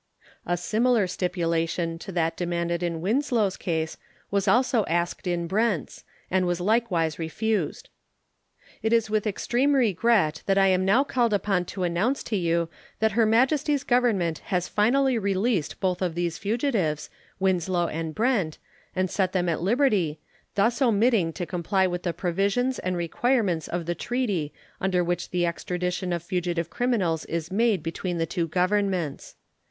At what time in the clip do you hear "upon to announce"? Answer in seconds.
11.35-12.23